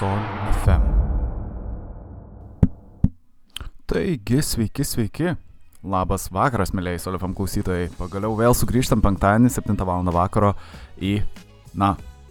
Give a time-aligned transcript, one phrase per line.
[0.00, 0.20] Sol
[0.64, 0.84] FM.
[3.84, 5.34] Taigi, sveiki, sveiki.
[5.84, 7.90] Labas vakaras, mėlyjei Sol FM klausytojai.
[7.98, 10.08] Pagaliau vėl sugrįžtam penktadienį, 7 val.
[10.16, 10.54] vakaro
[11.04, 11.18] į,
[11.76, 11.90] na,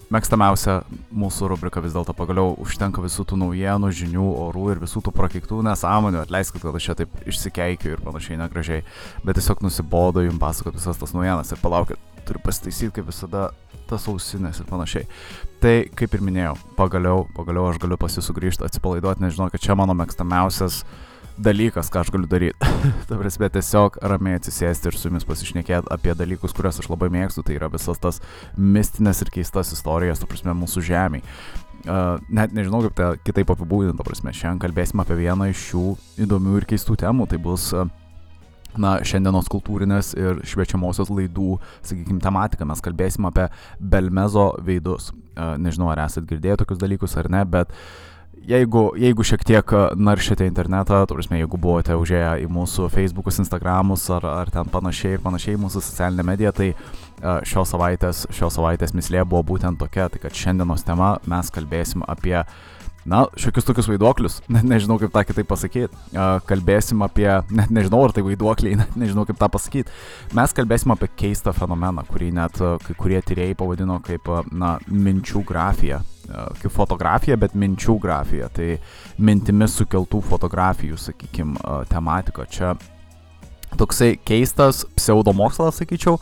[0.09, 0.79] mėgstamiausia
[1.13, 5.61] mūsų rubrika vis dėlto pagaliau užtenka visų tų naujienų, žinių, orų ir visų tų prakeiktų
[5.69, 6.23] nesąmonių.
[6.23, 8.81] Atleiskit, kad aš čia taip išsikeikiu ir panašiai negražiai,
[9.21, 13.49] bet tiesiog nusibodo jums pasakoti visas tas naujienas ir palaukit, turiu pasitaisyti kaip visada
[13.89, 15.07] tas ausinės ir panašiai.
[15.63, 20.83] Tai kaip ir minėjau, pagaliau, pagaliau aš galiu pasisugrįžti, atsipalaiduoti, nežinau, kad čia mano mėgstamiausias
[21.39, 22.73] dalykas, ką aš galiu daryti.
[23.09, 27.45] Ta prasme, tiesiog ramiai atsisėsti ir su jumis pasišnekėti apie dalykus, kuriuos aš labai mėgstu,
[27.47, 28.21] tai yra visas tas
[28.57, 31.25] mistinės ir keistas istorijas, ta prasme, mūsų žemėje.
[31.79, 35.83] Uh, net nežinau, kaip tai kitaip apibūdinti, ta prasme, šiandien kalbėsime apie vieną iš šių
[36.25, 37.87] įdomių ir keistų temų, tai bus uh,
[38.77, 42.67] na, šiandienos kultūrinės ir šviečiamosios laidų, sakykime, tematika.
[42.69, 43.47] Mes kalbėsime apie
[43.79, 45.11] Belmezo veidus.
[45.35, 47.71] Nežinau, ar esate girdėję tokius dalykus ar ne, bet
[48.49, 54.09] jeigu, jeigu šiek tiek naršėte internetą, tu prasme, jeigu buvote užėję į mūsų Facebookus, Instagramus
[54.15, 56.73] ar, ar ten panašiai ir panašiai mūsų socialinę mediją, tai
[57.47, 62.37] šios savaitės, šios savaitės mislė buvo būtent tokia, tai kad šiandienos tema mes kalbėsim apie
[62.41, 62.59] uh,
[63.07, 66.03] na, šiokius tokius vaiduoklius, net nežinau kaip tą kitaip pasakyti.
[66.49, 69.95] Kalbėsim apie, net nežinau ar tai vaiduokliai, net nežinau kaip tą pasakyti.
[70.37, 76.03] Mes kalbėsim apie keistą fenomeną, kurį net kai kurie tyrėjai pavadino kaip, na, minčių grafija.
[76.29, 78.51] Kaip fotografija, bet minčių grafija.
[78.53, 78.75] Tai
[79.17, 81.57] mintimis sukeltų fotografijų, sakykime,
[81.89, 82.45] tematika.
[82.45, 82.75] Čia
[83.77, 86.17] toksai keistas pseudomokslas, sakyčiau,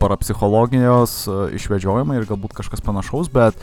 [0.00, 1.24] parapsichologijos
[1.56, 3.58] išvedžiojimai ir galbūt kažkas panašaus, bet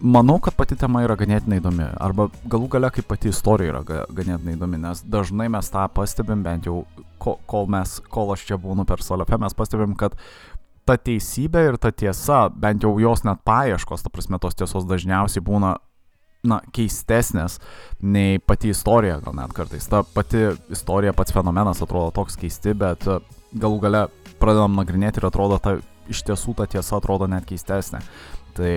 [0.00, 1.86] manau, kad pati tema yra ganėtinai įdomi.
[2.00, 6.44] Arba galų gale kaip pati istorija yra ga, ganėtinai įdomi, nes dažnai mes tą pastebim,
[6.46, 6.84] bent jau
[7.20, 10.16] ko, kol, mes, kol aš čia būnu per Solefę, mes pastebim, kad
[10.88, 15.44] ta teisybė ir ta tiesa, bent jau jos net paieškos, ta prasme, tos tiesos dažniausiai
[15.44, 15.76] būna
[16.48, 17.58] na, keistesnės
[18.00, 19.86] nei pati istorija, gal net kartais.
[19.90, 23.06] Ta pati istorija, pats fenomenas atrodo toks keisti, bet
[23.52, 24.06] galų gale
[24.40, 25.76] pradedam nagrinėti ir atrodo, ta
[26.10, 28.00] iš tiesų ta tiesa atrodo net keistesnė.
[28.56, 28.72] Tai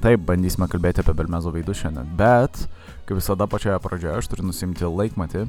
[0.00, 2.62] Taip, bandysime kalbėti apie Belmezo veidus šiandien, bet,
[3.04, 5.42] kaip visada pačioje pradžioje, aš turiu nusimti laikmatį,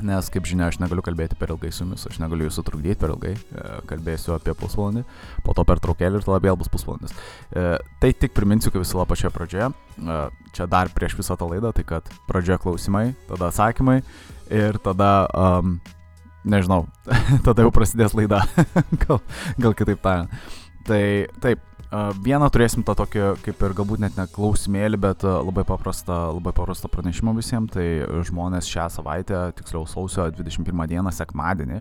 [0.00, 3.12] nes, kaip žinia, aš negaliu kalbėti per ilgai su jumis, aš negaliu jūsų trukdyti per
[3.12, 5.04] ilgai, e, kalbėsiu apie pusvalandį,
[5.44, 7.12] po to per traukėlį ir tada vėl bus pusvalandis.
[7.52, 7.66] E,
[8.00, 10.18] tai tik priminsiu, kaip visada pačioje pradžioje, e,
[10.56, 14.00] čia dar prieš visą tą laidą, tai kad pradžioje klausimai, tada atsakymai
[14.48, 15.14] ir tada...
[15.36, 15.80] Um,
[16.40, 16.86] nežinau,
[17.46, 18.40] tada jau prasidės laida,
[19.04, 19.20] gal,
[19.60, 20.32] gal kitaip tariant.
[20.88, 21.02] Tai
[21.44, 21.60] taip,
[22.22, 26.90] Vieną turėsim tą tokį, kaip ir galbūt net ne klausimėlį, bet labai paprastą, labai paprastą
[26.92, 27.72] pranešimą visiems.
[27.74, 27.86] Tai
[28.28, 31.80] žmonės šią savaitę, tiksliau sausio 21 dieną, sekmadienį,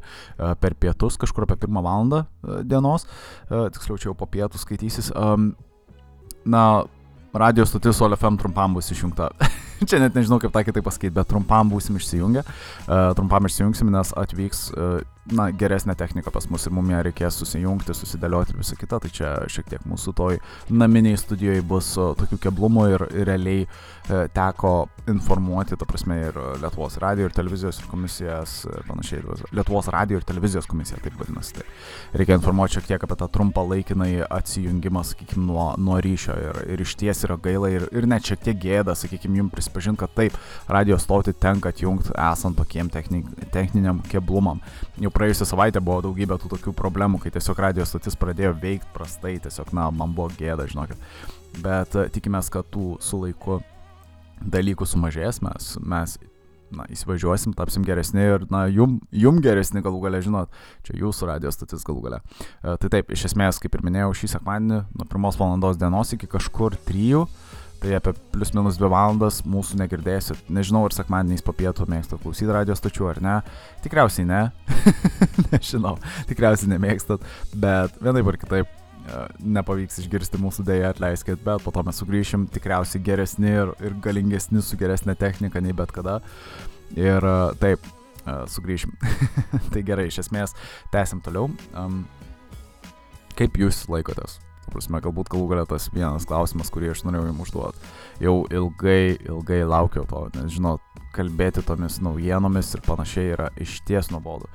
[0.61, 2.23] per pietus, kažkur apie 1 valandą
[2.65, 3.05] dienos,
[3.49, 5.11] tiksliau čia jau po pietų skaitysis,
[6.49, 6.63] na,
[7.33, 9.29] radio stotis OLFM trumpam bus išjungta.
[9.89, 12.43] čia net nežinau kaip tą kitaip pasakyti, bet trumpam būsim išsijungę.
[13.17, 14.69] Trumpam išsijungsim, nes atvyks
[15.35, 19.11] na, geresnė technika pas mus ir mums ją reikės susijungti, susidėlioti ir visą kitą, tai
[19.13, 24.73] čia šiek tiek mūsų toj naminiai studijoje bus tokių keblumų ir, ir realiai e, teko
[25.09, 29.23] informuoti, ta prasme, ir Lietuvos radio ir televizijos komisijas, e, panašiai,
[29.55, 31.59] Lietuvos radio ir televizijos komisija, taip vadinasi.
[31.59, 36.61] Tai reikia informuoti šiek tiek apie tą trumpą laikinai atsijungimą, sakykime, nuo, nuo ryšio ir,
[36.75, 40.15] ir iš ties yra gaila ir, ir net šiek tiek gėda, sakykime, jums prisipažinti, kad
[40.17, 40.37] taip,
[40.69, 43.23] radio stoti tenka atjungti esant tokiem techni,
[43.53, 44.61] techniniam keblumam.
[44.99, 49.35] Jau praėjusią savaitę buvo daugybė tų tokių problemų, kai tiesiog radio stotis pradėjo veikti prastai,
[49.43, 50.99] tiesiog, na, man buvo gėda, žinokit.
[51.59, 53.59] Bet e, tikimės, kad tų su laiku
[54.39, 56.15] dalykų sumažės, mes, mes
[56.71, 60.53] na, įsivažiuosim, tapsim geresni ir, na, jum, jum geresni galų gale, žinot,
[60.87, 62.21] čia jūsų radio stotis galų gale.
[62.63, 66.29] E, tai taip, iš esmės, kaip ir minėjau, šį sekmadienį nuo pirmos valandos dienos iki
[66.31, 67.25] kažkur trijų
[67.79, 70.49] Tai apie plius minus 2 valandas mūsų negirdėsit.
[70.51, 73.35] Nežinau, ar sekmadieniais po pietų mėgstat klausyti radio stočių ar ne.
[73.85, 74.41] Tikriausiai ne.
[75.53, 75.95] Nežinau,
[76.27, 77.23] tikriausiai nemėgstat.
[77.55, 79.21] Bet vienaip ar kitaip e,
[79.55, 84.65] nepavyks išgirsti mūsų dėja, atleiskit, bet po to mes sugrįšim tikriausiai geresni ir, ir galingesni
[84.65, 86.19] su geresnė technika nei bet kada.
[86.99, 87.87] Ir e, taip,
[88.25, 88.91] e, sugrįšim.
[89.71, 90.57] tai gerai, iš esmės,
[90.91, 91.47] tęsim toliau.
[91.71, 92.03] Um,
[93.39, 94.41] kaip jūs laikotės?
[94.73, 97.89] Prasme, galbūt galų galia tas vienas klausimas, kurį aš norėjau jums užduoti.
[98.23, 100.83] Jau ilgai, ilgai laukiau to, nes žinot,
[101.15, 104.49] kalbėti tomis naujienomis ir panašiai yra iš ties nuobodu.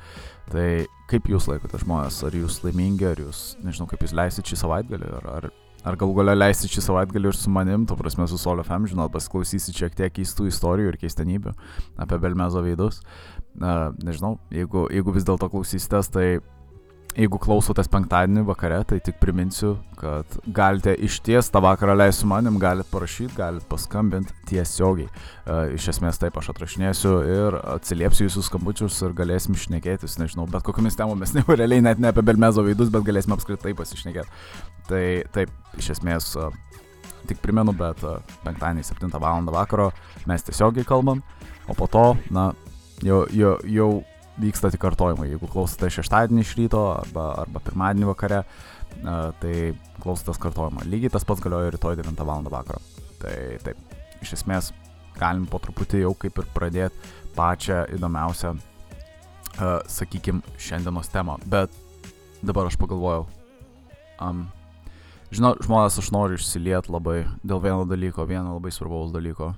[0.53, 0.69] Tai
[1.11, 5.11] kaip jūs laikote žmonės, ar jūs laimingi, ar jūs, nežinau, kaip jūs leisit šį savaitgalį,
[5.19, 5.49] ar, ar,
[5.89, 9.13] ar galų galia leisit šį savaitgalį ir su manim, to prasme su Solo FM, žinot,
[9.15, 11.55] pasiklausysit šiek tiek keistų istorijų ir keistenybių
[12.05, 13.01] apie Belmezo veidus.
[13.61, 16.27] Na, nežinau, jeigu, jeigu vis dėlto klausysitės, tai
[17.15, 22.27] Jeigu klausotės penktadienį vakare, tai tik priminsiu, kad galite iš ties tą vakarą leisti su
[22.27, 25.07] manim, galite parašyti, galite paskambinti tiesiogiai.
[25.45, 30.67] Uh, iš esmės taip aš atrašinėsiu ir atsiliepsiu jūsų skambučius ir galėsim išnekėtis, nežinau, bet
[30.67, 34.43] kokiamis temomis, ne realiai net ne apie Belmezo veidus, bet galėsim apskritai pasišnekėti.
[34.91, 35.05] Tai
[35.37, 36.51] taip, iš esmės, uh,
[37.31, 39.47] tik primenu, bet uh, penktadienį 7 val.
[39.55, 39.93] vakaro
[40.27, 41.23] mes tiesiogiai kalbam,
[41.71, 42.51] o po to, na,
[43.07, 43.93] jau, jau, jau
[44.41, 45.29] vyksta tik kartojimai.
[45.31, 48.43] Jeigu klausote šeštadienį iš ryto arba, arba pirmadienį vakare,
[49.41, 49.55] tai
[50.03, 50.87] klausotės kartojimą.
[50.89, 52.49] Lygiai tas pats galioja rytoj 9 val.
[52.51, 52.81] vakaro.
[53.23, 53.35] Tai
[53.65, 54.73] taip, iš esmės
[55.19, 58.55] galim po truputį jau kaip ir pradėti pačią įdomiausią,
[59.91, 61.39] sakykime, šiandienos temą.
[61.47, 61.73] Bet
[62.43, 63.27] dabar aš pagalvojau,
[64.23, 64.47] um,
[65.35, 69.55] žinot, žmonės aš noriu išsiliet labai dėl vieno dalyko, vieno labai svarbaus dalyko.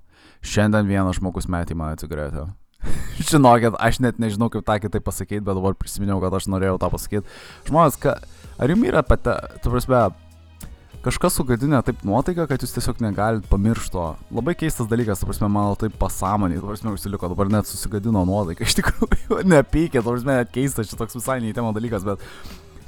[0.46, 2.46] Šiandien vienas žmogus metė mane cigaretę.
[3.30, 6.90] Žinokit, aš net nežinau, kaip tą kitaip pasakyti, bet dabar prisiminiau, kad aš norėjau tą
[6.92, 7.36] pasakyti.
[7.68, 8.18] Žmonės, ka,
[8.58, 9.34] ar jums yra pate,
[9.64, 10.02] tu prasme,
[11.06, 14.04] kažkas sugadinę taip nuotaiką, kad jūs tiesiog negalit pamiršti to.
[14.34, 18.66] Labai keistas dalykas, tu prasme, mano taip pasąmonė, tu prasme, užsiliko, dabar net susigadino nuotaiką,
[18.66, 22.24] iš tikrųjų, nepykė, tu prasme, net keistas, čia toks visai neįtemo dalykas, bet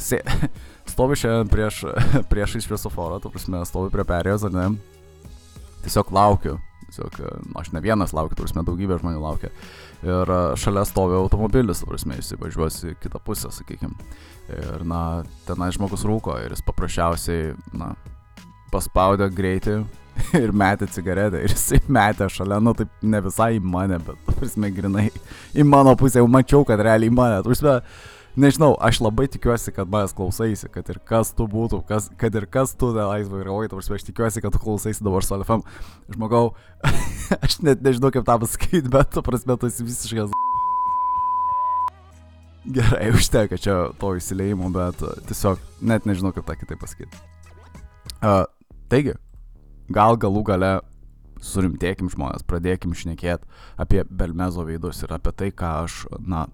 [0.03, 0.23] sė,
[0.93, 1.85] stovi šiandien prieš,
[2.31, 4.71] prieš šviesoforą, tu prasme, stovi prie perėjos, ar ne?
[5.85, 6.59] Tiesiog laukiu.
[6.89, 9.51] Tiesiog, nu, aš ne vienas laukiu, prasme, daugybė žmonių laukia
[10.03, 14.09] ir e, šalia stovi automobilis, prasme, jis įvažiuos į kitą pusę, sakykime.
[14.49, 17.93] Ir, na, tenai žmogus rūko ir jis paprasčiausiai, na,
[18.73, 19.79] paspaudė greitį
[20.43, 21.43] ir metė cigaretę.
[21.45, 25.09] Ir jisai metė šalia, nu, taip ne visai į mane, bet, prasme, grinai
[25.53, 27.43] į mano pusę, jau mačiau, kad realiai į mane.
[27.47, 27.81] Prasme,
[28.39, 32.47] nežinau, aš labai tikiuosi, kad manęs klausaisi, kad ir kas tu būtų, kas, kad ir
[32.51, 35.65] kas tu tenais vairuoji, tarsi aš tikiuosi, kad tu klausaisi dabar su LFM.
[36.15, 36.53] Žmogau,
[37.45, 40.35] aš net nežinau kaip tą pasakyti, bet tu prasme, tu esi visiškas.
[42.69, 47.25] Gerai, užteka čia to įsileimo, bet uh, tiesiog net nežinau kaip tą kitaip pasakyti.
[48.19, 48.45] Uh,
[48.93, 49.17] taigi,
[49.95, 50.73] gal galų gale
[51.45, 53.47] surimtėkim žmonės, pradėkim šnekėti
[53.81, 56.47] apie Belmezo veidus ir apie tai, ką aš, na,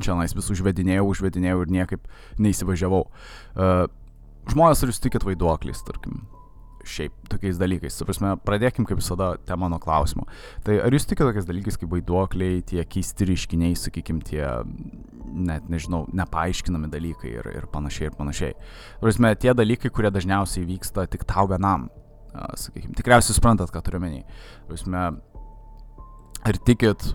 [0.00, 2.06] čia nais vis užvedinėjau, užvedinėjau ir niekaip
[2.42, 3.02] neįsivažiavau.
[3.52, 3.88] Uh,
[4.50, 6.22] žmonės jūs tikit vaiduokliais, tarkim,
[6.88, 7.94] šiaip tokiais dalykais.
[7.94, 10.26] Suprasme, pradėkim kaip visada temą nuo klausimo.
[10.66, 14.42] Tai ar jūs tikite tokiais dalykais kaip vaiduokliai, tie keisti reiškiniai, sakykim, tie,
[15.32, 18.56] net nežinau, nepaaiškinami dalykai ir, ir panašiai ir panašiai.
[19.02, 21.88] Prasme, tie dalykai, kurie dažniausiai vyksta tik tau vienam.
[22.32, 24.22] Sakykim, tikriausiai suprantat, ką turiu menį.
[24.70, 25.08] Prasme,
[26.42, 27.12] ar tikit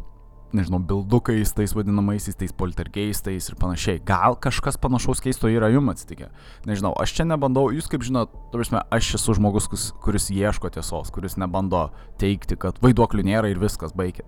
[0.56, 4.00] nežinau, bildukais, tais vadinamaisiais, tais poltergeistais ir panašiai.
[4.08, 6.30] Gal kažkas panašaus keisto yra jums atsitikę.
[6.70, 9.70] Nežinau, aš čia nebandau, jūs kaip žinot, prasme, aš esu žmogus,
[10.04, 11.88] kuris ieško tiesos, kuris nebando
[12.22, 14.28] teikti, kad vaiduoklių nėra ir viskas, baigit.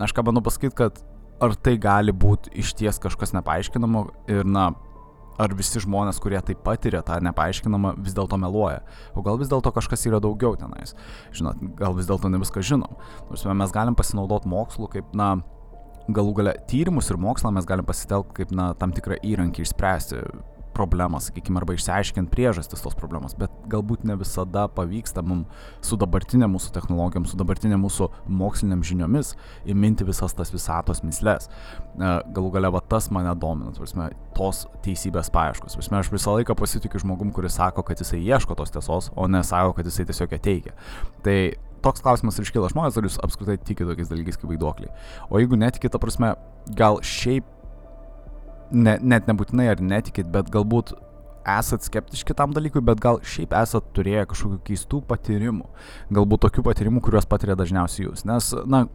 [0.00, 1.02] Aš ką bandau pasakyti, kad
[1.42, 4.70] ar tai gali būti iš ties kažkas nepaaiškinamo ir, na,
[5.38, 8.80] ar visi žmonės, kurie tai patiria tą nepaaiškinamą, vis dėlto meluoja.
[9.14, 10.96] O gal vis dėlto kažkas yra daugiau tenais.
[11.36, 12.98] Žinot, gal vis dėlto ne viską žinom.
[13.30, 15.36] Nors mes galim pasinaudoti mokslu kaip, na,
[16.08, 20.22] galų gale tyrimus ir mokslą mes galim pasitelkti kaip na, tam tikrą įrankį išspręsti
[20.78, 25.50] problemą, sakykime, arba išsiaiškinti priežastis tos problemos, bet galbūt ne visada pavyksta mums
[25.84, 28.08] su dabartinė mūsų technologijom, su dabartinė mūsų
[28.40, 29.34] moksliniam žiniomis
[29.68, 31.48] įminti visas tas visatos mislės.
[31.48, 35.78] E, galų gale va tas mane domina, prasme, tos teisybės paieškos.
[35.78, 39.42] Prasme, aš visą laiką pasitikiu žmogum, kuris sako, kad jisai ieško tos tiesos, o ne
[39.46, 40.76] sako, kad jisai tiesiog ją teikia.
[41.26, 41.38] Tai
[41.84, 44.90] toks klausimas ir iškyla žmonės, ar jūs apskritai tikite tokiais dalykais kaip vaiduokliai.
[45.30, 46.34] O jeigu netikite, prasme,
[46.78, 47.46] gal šiaip,
[48.72, 50.94] ne, net nebūtinai ar netikit, bet galbūt
[51.48, 55.68] esat skeptiški tam dalykui, bet gal šiaip esat turėję kažkokių keistų patyrimų.
[56.14, 58.26] Galbūt tokių patyrimų, kuriuos patiria dažniausiai jūs.
[58.28, 58.86] Nes, na,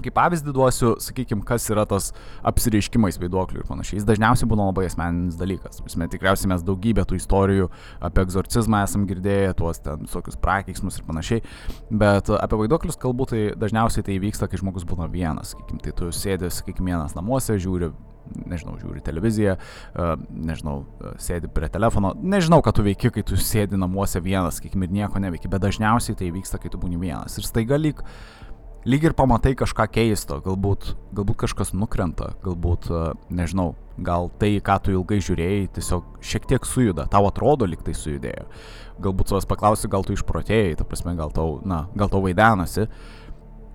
[0.00, 2.10] Kaip pavyzdį duosiu, sakykime, kas yra tas
[2.46, 3.98] apsireiškimais vaiduoklių ir panašiai.
[3.98, 5.82] Jis dažniausiai būna labai asmeninis dalykas.
[5.84, 7.68] Mes tikriausiai mes daugybę tų istorijų
[8.08, 11.44] apie egzorcizmą esam girdėję, tuos ten visokius prakeiksmus ir panašiai.
[11.90, 15.52] Bet apie vaiduoklius kalbu, tai dažniausiai tai vyksta, kai žmogus būna vienas.
[15.52, 17.92] Sakykime, tai tu sėdi, sakykime, vienas namuose, žiūri
[18.50, 19.56] nežinau, žiūri televiziją,
[20.30, 20.82] nežinau,
[21.22, 25.22] sėdi prie telefono, nežinau, ką tu veiki, kai tu sėdi namuose vienas, sakykime, ir nieko
[25.22, 27.38] neveiki, bet dažniausiai tai vyksta, kai tu būni vienas.
[27.40, 28.04] Ir staiga lyg
[28.84, 33.00] lyg ir pamatai kažką keisto, galbūt, galbūt kažkas nukrenta, galbūt, e,
[33.32, 37.94] nežinau, gal tai, ką tu ilgai žiūrėjai, tiesiog šiek tiek sujuda, tau atrodo, lyg tai
[37.96, 38.46] sujudėjo.
[39.04, 42.88] Galbūt savęs paklausi, gal tu išprotėjai, ta prasme, gal tau, na, gal tau vaidenasi.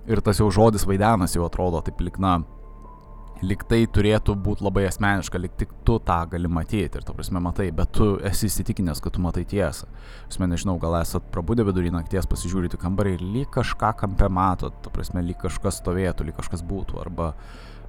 [0.06, 2.40] Ir tas jau žodis vaidenasi jau atrodo taip lik, na,
[3.44, 7.68] liktai turėtų būti labai asmeniška, lik tik tu tą gali matyti ir, ta prasme, matai,
[7.74, 9.88] bet tu esi įsitikinęs, kad tu matai tiesą.
[10.30, 14.92] Aš nežinau, gal esat prabudę vidurį nakties, pasižiūrėti kambarį ir lyg kažką kampe matot, ta
[14.92, 17.34] prasme, lyg kažkas stovėtų, lyg kažkas būtų, arba,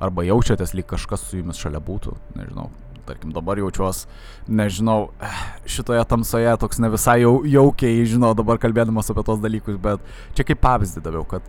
[0.04, 2.70] arba jaučiatės, lyg kažkas su jumis šalia būtų, nežinau.
[3.08, 4.08] tarkim, dabar jaučiuosi,
[4.52, 5.14] nežinau,
[5.78, 10.04] šitoje tamsoje toks ne visai jau, jaukiai, žinau, dabar kalbėdamas apie tos dalykus, bet
[10.36, 11.46] čia kaip pavyzdį daviau, kad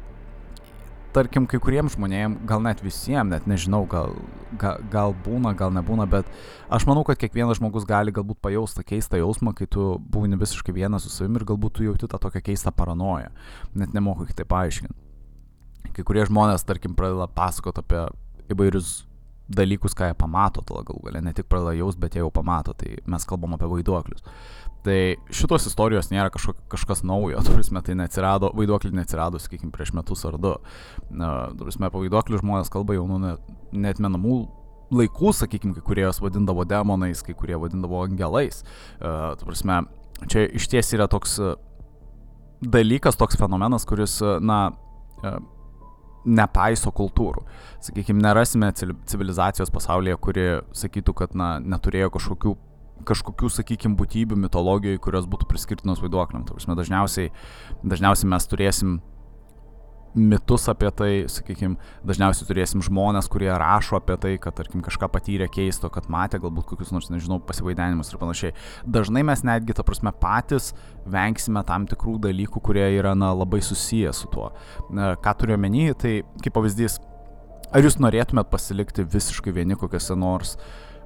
[1.17, 4.15] tarkim, kai kuriems žmonėms, gal net visiems, net nežinau, gal,
[4.61, 6.29] gal, gal būna, gal nebūna, bet
[6.73, 11.07] aš manau, kad kiekvienas žmogus gali galbūt pajausti keistą jausmą, kai tu būni visiškai vienas
[11.07, 13.33] su savimi ir galbūt tu jauti tą tokią keistą paranoją.
[13.79, 15.93] Net nemoku kitaip paaiškinti.
[15.97, 18.05] Kai kurie žmonės, tarkim, pradeda pasakoti apie
[18.53, 19.08] įvairius
[19.49, 22.75] dalykus, ką jie pamato, tada galų galę, ne tik pradeda jaus, bet jie jau pamato,
[22.77, 24.25] tai mes kalbam apie vaiduoklius.
[24.87, 24.99] Tai
[25.35, 30.39] šitos istorijos nėra kažko, kažkas naujo, turis metai neatsirado, vaiduokliai neatsirado, sakykime, prieš metus ar
[30.41, 30.55] du.
[31.09, 33.37] Turis metai apie vaiduoklius žmonės kalba jau nuo
[33.73, 34.39] net menamų
[34.95, 38.63] laikų, sakykime, kai kurie juos vadindavo demonais, kai kurie vadindavo angelais.
[39.01, 39.83] Uh, prasme,
[40.33, 41.37] čia iš ties yra toks
[42.65, 44.61] dalykas, toks fenomenas, kuris, na,
[45.21, 45.41] uh,
[46.29, 47.45] nepaiso kultūrų.
[47.85, 52.57] Sakykime, nerasime civilizacijos pasaulyje, kuri sakytų, kad na, neturėjo kažkokių
[53.09, 56.45] kažkokių, sakykime, būtybių mitologijoje, kurios būtų priskirtinos vaiduokliam.
[56.49, 57.31] Dažniausiai,
[57.87, 58.97] dažniausiai mes turėsim
[60.15, 65.49] mitus apie tai, sakykime, dažniausiai turėsim žmonės, kurie rašo apie tai, kad, tarkim, kažką patyrė
[65.53, 68.55] keisto, kad matė galbūt kokius nors, nežinau, pasivaidenimus ir panašiai.
[68.89, 70.73] Dažnai mes netgi, ta prasme, patys
[71.09, 74.51] vengsime tam tikrų dalykų, kurie yra, na, labai susiję su tuo.
[74.89, 76.99] Ką turiu omeny, tai kaip pavyzdys,
[77.73, 80.57] ar jūs norėtumėt pasilikti visiškai vieni kokiuose nors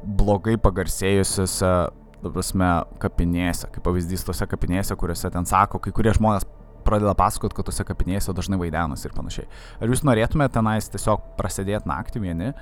[0.02, 1.74] blogai pagarsėjusiuose
[2.22, 2.70] ta prasme,
[3.02, 6.46] kapinėse, kaip pavyzdys tose kapinėse, kuriuose ten sako, kai kurie žmonės
[6.92, 9.48] pradeda pasakoti, kad tose kapinėse dažnai vaidenas ir panašiai.
[9.80, 12.52] Ar jūs norėtumėte tenais tiesiog prasidėti naktį vieni,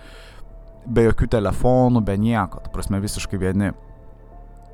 [0.87, 3.73] be jokių telefonų, be nieko, tu prasme visiškai vieni.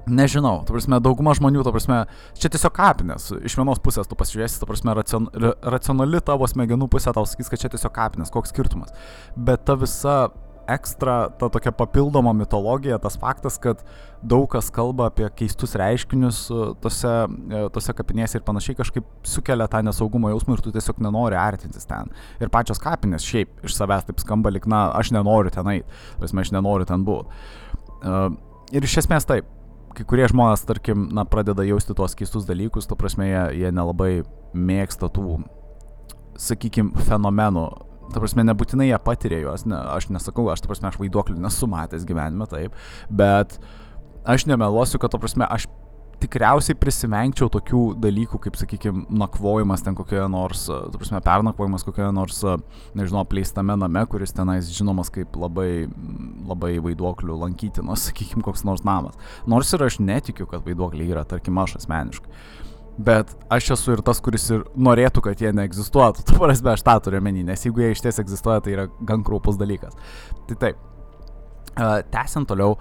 [0.07, 2.05] Nežinau, tu prasme, dauguma žmonių, tu prasme,
[2.39, 3.25] čia tiesiog kapinės.
[3.43, 5.27] Iš vienos pusės tu pasižiūrėsi, tu prasme, racion,
[5.67, 8.95] racionali tavo smegenų pusė tau sakys, kad čia tiesiog kapinės, koks skirtumas.
[9.35, 10.29] Bet ta visa
[10.69, 13.83] ekstra, ta tokia papildoma mitologija, tas faktas, kad
[14.27, 19.69] daug kas kalba apie keistus reiškinius e, tose, e, tose kapinėse ir panašiai kažkaip sukelia
[19.71, 22.11] tą nesaugumo jausmą ir tu tiesiog nenori artintis ten.
[22.43, 26.43] Ir pačios kapinės šiaip iš savęs taip skamba, lik, na, aš nenoriu ten eiti, prasme,
[26.47, 27.45] aš nenoriu ten būti.
[27.97, 28.31] Uh,
[28.75, 29.49] ir iš esmės taip,
[29.97, 34.11] kai kurie žmonės, tarkim, na, pradeda jausti tuos keistus dalykus, to prasme, jie, jie nelabai
[34.53, 35.41] mėgsta tų,
[36.41, 37.67] sakykime, fenomenų
[38.13, 41.69] Ta prasme, nebūtinai jie patiria juos, ne, aš nesakau, aš, ta prasme, aš vaiduoklių nesu
[41.71, 42.77] matęs gyvenime, taip,
[43.11, 43.59] bet
[44.27, 45.67] aš nemeluosiu, kad, ta prasme, aš
[46.23, 52.41] tikriausiai prisimengčiau tokių dalykų, kaip, sakykime, nakvojimas ten kokioje nors, tu prasme, pernakvojimas kokioje nors,
[52.97, 55.87] nežinau, apleistame name, kuris tenais žinomas kaip labai,
[56.49, 59.19] labai vaiduoklių lankytinas, sakykime, koks nors namas.
[59.51, 62.33] Nors ir aš netikiu, kad vaiduokliai yra, tarkim, aš asmeniškai.
[62.97, 66.25] Bet aš esu ir tas, kuris ir norėtų, kad jie neegzistuotų.
[66.29, 69.25] Tu prasme, aš tą turiu menį, nes jeigu jie iš ties egzistuoja, tai yra gan
[69.27, 69.97] kraupus dalykas.
[70.49, 70.81] Tai taip.
[71.77, 72.79] Tęsiant toliau,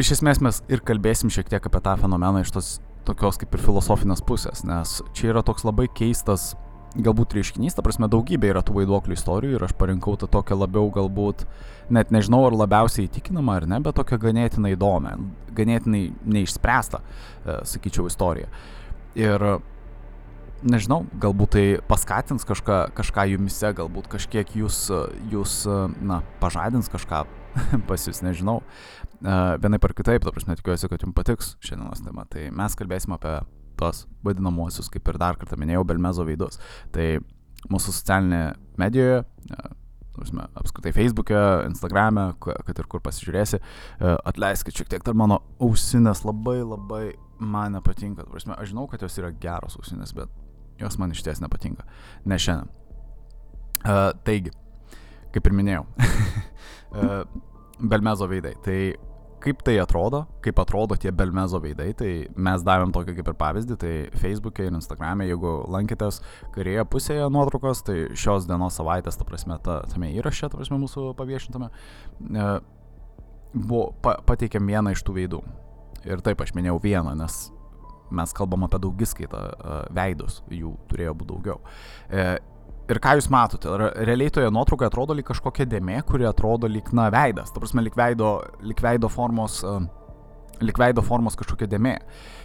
[0.00, 2.72] iš esmės mes ir kalbėsim šiek tiek apie tą fenomeną iš tos
[3.06, 6.52] tokios kaip ir filosofinės pusės, nes čia yra toks labai keistas
[6.92, 10.90] galbūt reiškinys, ta prasme daugybė yra tų vaiduoklių istorijų ir aš parinkau tą tokią labiau
[10.92, 11.46] galbūt,
[11.94, 15.14] net nežinau ar labiausiai įtikinamą ar ne, bet tokią ganėtinai įdomią,
[15.56, 16.02] ganėtinai
[16.36, 18.50] neišspręstą, e, sakyčiau, istoriją.
[19.18, 19.44] Ir
[20.62, 24.86] nežinau, galbūt tai paskatins kažką, kažką jumise, galbūt kažkiek jūs,
[25.32, 25.56] jūs
[26.00, 27.24] na, pažadins kažką
[27.88, 28.60] pas jūs, nežinau.
[29.22, 32.24] Vienai par kitaip, ta prasme, tikiuosi, kad jums patiks šiandienos tema.
[32.30, 33.36] Tai mes kalbėsime apie
[33.78, 36.60] tos vadinamosius, kaip ir dar kartą minėjau, Belmezo veidus.
[36.94, 37.06] Tai
[37.70, 38.42] mūsų socialinė
[38.80, 39.22] medijoje,
[40.12, 43.62] prasme, apskritai Facebook'e, Instagram'e, kad ir kur pasižiūrėsi,
[44.00, 47.04] atleiskit šiek tiek, dar mano ausinės labai labai
[47.42, 48.26] man nepatinka.
[48.30, 50.30] Prasme, aš žinau, kad jos yra geros ausinės, bet
[50.80, 51.86] jos man iš ties nepatinka.
[52.28, 52.70] Ne šiandien.
[53.82, 54.52] Uh, taigi,
[55.34, 55.86] kaip ir minėjau,
[56.94, 57.24] uh,
[57.92, 58.54] Belmezo veidai.
[58.62, 58.76] Tai
[59.42, 63.78] kaip tai atrodo, kaip atrodo tie Belmezo veidai, tai mes davėm tokį kaip ir pavyzdį,
[63.82, 66.20] tai Facebook'e ir Instagram'e, jeigu lankėtės
[66.54, 71.08] kairėje pusėje nuotraukos, tai šios dienos savaitės, ta prasme, ta, tame įraše, ta prasme, mūsų
[71.18, 72.54] paviešintame, uh,
[73.52, 75.42] buvo, pa, pateikėm vieną iš tų veidų.
[76.08, 77.44] Ir taip aš minėjau vieną, nes
[78.12, 81.54] mes kalbam apie daugiskaitą uh, veidus, jų turėjo būti daugiau.
[82.12, 82.24] E,
[82.92, 83.72] ir ką jūs matote?
[84.04, 87.52] Realiai toje nuotraukoje atrodo lyg kažkokia dėmė, kuri atrodo lyg, na, veidas.
[87.54, 89.80] Ta prasme, lyg veido, lyg veido formos, uh,
[90.60, 91.94] lyg veido formos kažkokia dėmė.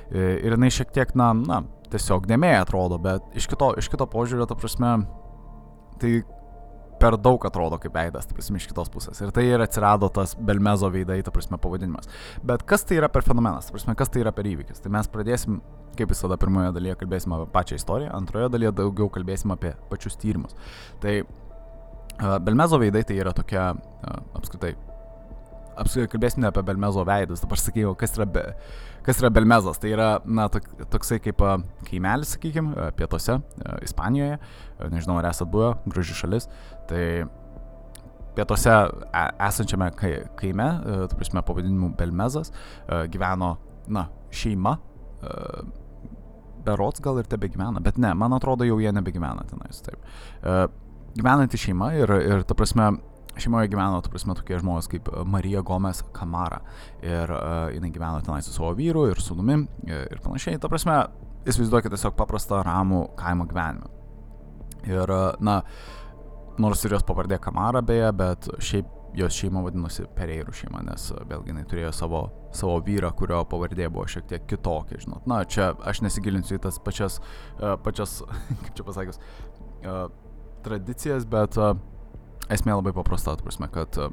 [0.08, 1.62] E, ir jinai šiek tiek, na, na,
[1.92, 4.94] tiesiog dėmė atrodo, bet iš kito, iš kito požiūrio, ta prasme,
[6.00, 6.22] tai
[7.02, 9.22] per daug atrodo kaip veidas, ta prasme, iš kitos pusės.
[9.24, 12.10] Ir tai ir atsirado tas Belmezo veidai, ta prasme, pavadinimas.
[12.46, 14.82] Bet kas tai yra per fenomenas, ta prasme, kas tai yra per įvykis?
[14.84, 15.62] Tai mes pradėsim,
[15.98, 20.58] kaip visada, pirmoje dalyje kalbėsim apie pačią istoriją, antroje dalyje daugiau kalbėsim apie pačius tyrimus.
[21.04, 21.20] Tai
[22.42, 24.22] Belmezo veidai tai yra tokia uh,
[25.82, 27.42] apskritai apskritai kalbėsime apie Belmezo veidus.
[27.44, 28.44] Dabar sakyčiau, kas yra, be,
[29.06, 29.80] kas yra Belmezas.
[29.82, 30.48] Tai yra, na,
[30.94, 31.42] toksai kaip
[31.88, 33.40] kaimelis, sakykime, pietuose,
[33.86, 34.38] Ispanijoje.
[34.94, 36.50] Nežinau, ar esate buvę, graži šalis.
[36.90, 37.04] Tai
[38.38, 40.70] pietuose e, esančiame kaime,
[41.10, 42.54] tu prasme, pavadinimu Belmezas,
[43.14, 43.56] gyveno,
[43.88, 44.78] na, šeima.
[46.68, 49.80] Berots gal ir tebe gyvena, bet ne, man atrodo, jau jie nebegyvena tenais.
[49.86, 50.04] Taip.
[51.18, 52.92] Gyvenanti šeima ir, ir ta prasme,
[53.42, 56.60] šeimoje gyveno, tu prasme, tokie žmonės kaip e, Marija Gomes Kamara.
[57.06, 60.60] Ir uh, jinai gyveno tenai su savo vyru ir sūnumi e, ir panašiai.
[60.62, 60.98] Ta prasme,
[61.48, 63.90] įsivaizduokite tiesiog paprastą ramų kaimo gyvenimą.
[64.88, 65.60] Ir, uh, na,
[66.62, 71.54] nors ir jos pavardė Kamara beje, bet šiaip jos šeima vadinosi Pereirų šeima, nes vėlgi
[71.54, 72.22] jinai turėjo savo,
[72.56, 75.26] savo vyrą, kurio pavardė buvo šiek tiek kitokia, žinot.
[75.30, 77.20] Na, čia aš nesigilinsiu į tas pačias,
[77.58, 78.20] uh, pačias
[78.64, 79.22] kaip čia pasakius,
[79.84, 80.08] uh,
[80.66, 81.76] tradicijas, bet uh,
[82.54, 84.12] esmė labai paprasta, prasme, kad uh,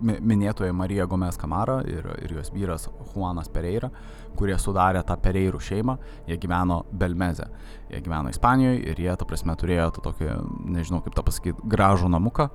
[0.00, 3.90] minėtoji Marija Gomes Kamara ir, ir jos vyras Juanas Pereira,
[4.38, 5.96] kurie sudarė tą Pereirų šeimą,
[6.28, 7.48] jie gyveno Belmeze.
[7.90, 10.28] Jie gyveno Ispanijoje ir jie, ta prasme, turėjo tą tokį,
[10.76, 12.50] nežinau kaip tą pasakyti, gražų namuką.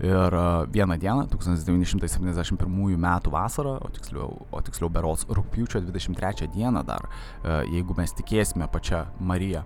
[0.00, 3.08] Ir uh, vieną dieną, 1971 m.
[3.30, 7.04] vasarą, o tiksliau, o tiksliau berots rūpiučio 23 dieną dar,
[7.68, 9.62] jeigu mes tikėsime pačią Mariją,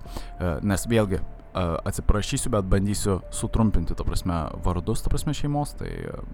[0.67, 1.23] nes vėlgi
[1.55, 4.35] atsiprašysiu, bet bandysiu sutrumpinti, ta prasme,
[4.65, 5.91] vardus, ta prasme, šeimos, tai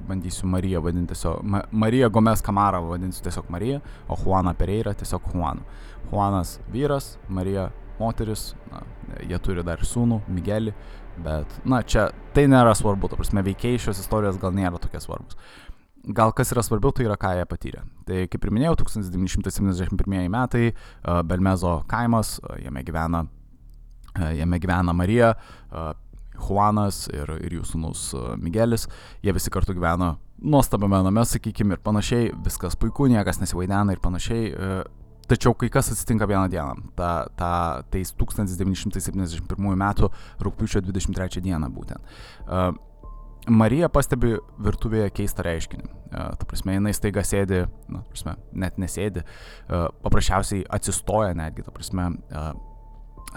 [0.08, 5.28] bandysiu Mariją vadinti tiesiog, Ma Marija Gomes Kamara vadinsiu tiesiog Marija, o Juaną Pereira tiesiog
[5.34, 5.66] Juanu.
[6.10, 8.80] Juanas vyras, Marija moteris, na,
[9.28, 10.72] jie turi dar sūnų, Migelį,
[11.20, 15.36] bet, na, čia tai nėra svarbu, ta prasme, veikėjai šios istorijos gal nėra tokie svarbus.
[16.16, 17.82] Gal kas yra svarbiau, tai yra ką jie patyrė.
[18.08, 20.70] Tai kaip ir minėjau, 1971 metai,
[21.28, 23.39] Belmezo kaimas, jame gyvena E,
[24.14, 25.34] jame gyvena Marija,
[25.72, 25.90] e,
[26.40, 28.86] Juanas ir, ir jų sūnus e, Miguelis.
[29.24, 32.30] Jie visi kartu gyvena nuostabiame name, sakykime, ir panašiai.
[32.46, 34.54] Viskas puiku, niekas nesivaidena ir panašiai.
[35.30, 37.50] Tačiau kai kas atsitinka vieną dieną, ta, ta,
[37.92, 39.84] tais 1971 m.
[40.42, 41.68] rūpiučio 23 d.
[41.70, 42.80] būtent.
[43.48, 45.86] Marija pastebi virtuvėje keistą reiškinį.
[46.10, 49.22] Ta prasme, jinai staiga sėdi, na, prasme, net nesėdi,
[49.68, 52.10] paprasčiausiai atsistoja netgi, ta prasme,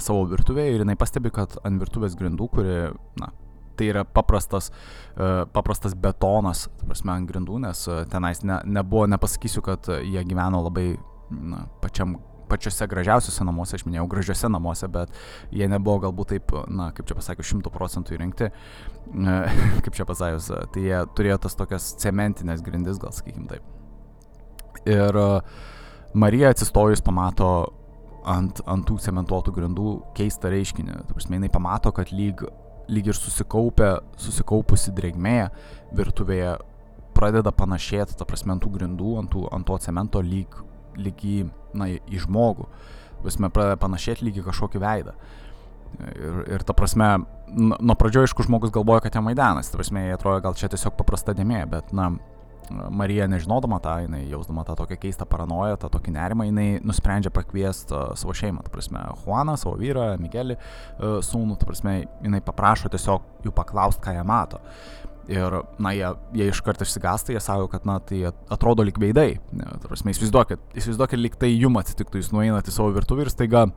[0.02, 2.76] savo virtuvėje ir jinai pastebi, kad ant virtuvės grindų, kuri,
[3.20, 3.32] na,
[3.78, 9.06] tai yra paprastas, uh, paprastas betonas, ta prasme, ant grindų, nes uh, tenais ne, nebuvo,
[9.14, 10.94] nepasakysiu, kad jie gyveno labai,
[11.34, 12.18] na, pačiam
[12.54, 15.14] pačiuose gražiausiuose namuose, aš minėjau, gražiuose namuose, bet
[15.56, 18.50] jie nebuvo galbūt taip, na, kaip čia pasakiau, šimtų procentų įrengti,
[19.86, 23.66] kaip čia pasakius, tai jie turėjo tas tokias cementinės grindis, gal sakykim taip.
[24.90, 25.18] Ir
[26.14, 27.50] Marija atsistojus pamato
[28.30, 31.00] ant, ant tų cementuotų grindų keistą reiškinį.
[31.08, 32.44] Tai prasme, jinai pamato, kad lyg,
[32.92, 35.38] lyg ir susikaupę, susikaupusi drėgmė
[35.96, 36.58] virtuvėje
[37.14, 40.58] pradeda panašėti, ta prasme, ant tų grindų, ant, tų, ant to cemento lyg,
[41.00, 41.38] lyg į,
[41.78, 42.68] na, į žmogų.
[43.24, 45.16] Prasme, pradeda panašėti lyg į kažkokį veidą.
[46.02, 47.10] Ir, ir ta prasme,
[47.54, 50.98] nuo pradžio, aišku, žmogus galvoja, kad jam Maidanas, ta prasme, jie atrodo gal čia tiesiog
[50.98, 52.10] paprasta dėmė, bet, na,
[52.72, 57.96] Marija nežinodama tą, jinai jausdama tą tokią keistą paranoją, tą tokį nerimą, jinai nusprendžia pakviesti
[57.96, 62.92] uh, savo šeimą, ta prasme, Juaną, savo vyrą, Migelį, uh, sūnų, ta prasme, jinai paprašo
[62.94, 64.62] tiesiog jų paklausti, ką jie mato.
[65.32, 69.38] Ir, na, jie, jie iš karto išsigąsta, jie sako, kad, na, tai atrodo lik veidai.
[69.56, 73.70] Ta prasme, įsivaizduokit, įsivaizduokit, lik tai jum atsitiktų, jūs nueinate į savo virtuvę ir staiga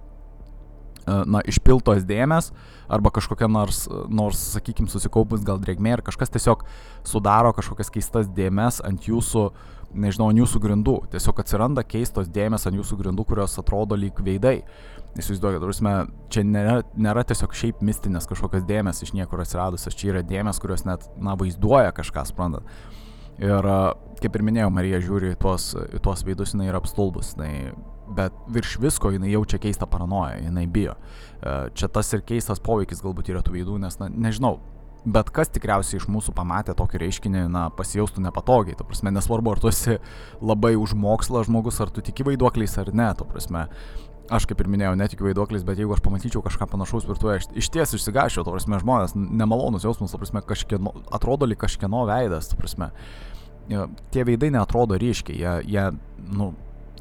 [1.06, 2.50] na, išpiltos dėmes
[2.90, 6.66] arba kažkokia nors, nors sakykime, susikaupus gal drėgmė ir kažkas tiesiog
[7.06, 9.46] sudaro kažkokias keistas dėmes ant jūsų,
[9.94, 10.96] nežinau, ant jūsų grindų.
[11.14, 14.60] Tiesiog atsiranda keistos dėmes ant jūsų grindų, kurios atrodo lyg veidai.
[15.16, 15.94] Įsivaizduokit, prasme,
[16.28, 20.84] čia nėra, nėra tiesiog šiaip mistinės kažkokios dėmes iš niekur atsiradusios, čia yra dėmes, kurios
[20.84, 22.68] net, na, vaizduoja kažką, suprantat.
[23.40, 23.70] Ir
[24.20, 27.72] kaip ir minėjau, Marija žiūri į tuos, į tuos veidus, jinai yra apstulbus, jinai
[28.16, 30.96] bet virš visko jinai jaučia keistą paranoją, jinai bijo.
[31.40, 34.56] E, čia tas ir keistas poveikis galbūt yra tų veidų, nes, na, nežinau,
[35.06, 38.76] bet kas tikriausiai iš mūsų pamatė tokį reiškinį, na, pasijaustų nepatogiai.
[38.78, 39.98] Tu prasme, nesvarbu, ar tu esi
[40.42, 43.66] labai už mokslą žmogus, ar tu tiki vaiduokliais ar ne, tu prasme.
[44.26, 47.68] Aš kaip ir minėjau, netikiu vaiduokliais, bet jeigu aš pamatyčiau kažką panašaus virtuvėje, aš iš
[47.70, 52.58] ties išsigašiau, tu prasme, žmonės, nemalonus jausmus, tu prasme, kažkieno, atrodo lyg kažkieno veidas, tu
[52.58, 52.90] prasme.
[54.10, 55.86] Tie veidai netrodo ryškiai, jie, jie
[56.34, 56.50] nu,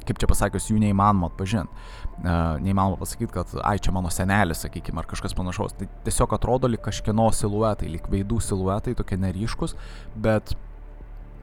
[0.08, 1.84] kaip čia pasakius, jų neįmanoma atpažinti.
[2.16, 5.74] Uh, neįmanoma pasakyti, kad, ai, čia mano senelis, sakykime, ar kažkas panašaus.
[5.76, 9.76] Tai tiesiog atrodo lyg kažkieno siluetai, lyg veidų siluetai, tokie neryškus,
[10.16, 10.54] bet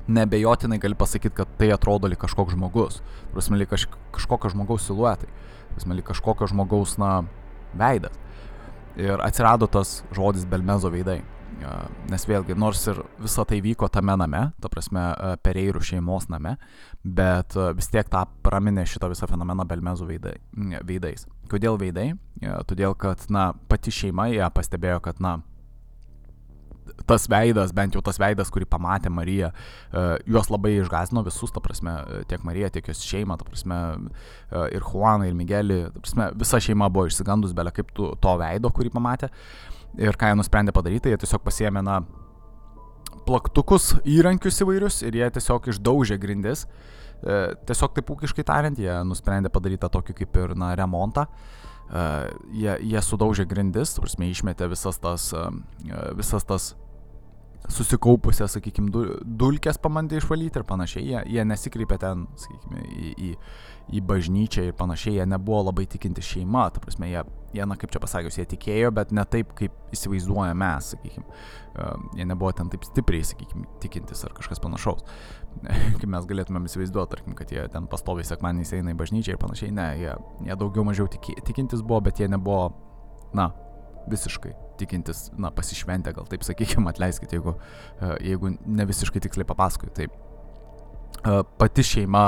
[0.08, 3.00] nebejotinai gali pasakyti, kad tai atrodo lyg kažkoks žmogus.
[3.36, 5.30] Prasme, lyg kaž, kažkokio žmogaus siluetai.
[5.76, 7.22] Prasme, lyg kažkokio žmogaus, na,
[7.78, 8.18] veidas.
[9.00, 11.22] Ir atsirado tas žodis Belmezo veidai.
[12.12, 15.04] Nes vėlgi, nors ir visa tai vyko tame name, ta prasme,
[15.46, 16.58] pereirų šeimos name,
[17.04, 20.36] bet vis tiek tą praminė šitą visą fenomeną Belmezų veidai,
[20.84, 21.28] veidais.
[21.52, 22.12] Kodėl veidai?
[22.68, 25.38] Todėl, kad, na, pati šeima ją pastebėjo, kad, na,
[27.08, 29.52] tas veidas, bent jau tas veidas, kurį pamatė Marija,
[30.30, 31.96] juos labai išgazino visus, ta prasme,
[32.30, 33.80] tiek Marija, tiek jos šeima, ta prasme,
[34.76, 38.72] ir Juaną, ir Migelį, ta prasme, visa šeima buvo išsigandus, belė kaip tu, to veido,
[38.74, 39.32] kurį pamatė.
[40.02, 42.00] Ir ką jie nusprendė padaryti, jie tiesiog pasiemė, na,
[43.28, 46.66] plaktukus, įrankius įvairius ir jie tiesiog išdaužė grindis.
[47.24, 51.28] E, tiesiog taip ūkiškai tariant, jie nusprendė padaryti tokį kaip ir, na, remontą.
[51.84, 55.52] Uh, jie, jie sudaužė grindis, prasme, išmetė visas tas, uh,
[56.16, 56.70] visas tas
[57.72, 58.90] susikaupusias, sakykime,
[59.24, 61.04] dulkės pamandė išvalyti ir panašiai.
[61.06, 63.30] Jie, jie nesikreipė ten, sakykime, į, į,
[63.92, 67.92] į bažnyčią ir panašiai, jie nebuvo labai tikinti šeima, ta prasme, jie, jie, na kaip
[67.92, 71.26] čia pasakius, jie tikėjo, bet ne taip, kaip įsivaizduoja mes, sakykime.
[72.18, 75.04] Jie nebuvo ten taip stipriai, sakykime, tikintis ar kažkas panašaus.
[76.00, 79.76] kaip mes galėtumėm įsivaizduoti, tarkim, kad jie ten pastoviai sekmaniais eina į bažnyčią ir panašiai.
[79.76, 80.16] Ne, jie,
[80.48, 82.72] jie daugiau mažiau tiki, tikintis buvo, bet jie nebuvo,
[83.38, 83.52] na,
[84.10, 87.58] visiškai tikintis, na, pasišventę, gal taip sakykime, atleiskit, jeigu,
[88.24, 89.94] jeigu ne visiškai tiksliai papasakoju.
[90.00, 90.18] Taip,
[91.60, 92.26] pati šeima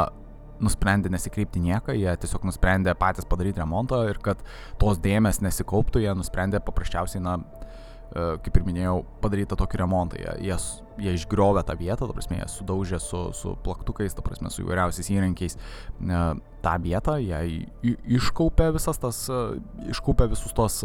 [0.64, 4.42] nusprendė nesikreipti nieką, jie tiesiog nusprendė patys padaryti remontą ir kad
[4.82, 10.22] tos dėmes nesikauptų, jie nusprendė paprasčiausiai, na, e, kaip ir minėjau, padaryti tokį remontą.
[10.22, 10.58] Jie, jie,
[11.06, 15.12] jie išgriovė tą vietą, ta prasme, jie sudaužė su, su plaktukais, ta prasme, su įvairiausiais
[15.18, 16.24] įrankiais e,
[16.66, 17.68] tą vietą, jie
[18.20, 19.46] iškaupė visas tas, e,
[19.96, 20.84] iškaupė visus tos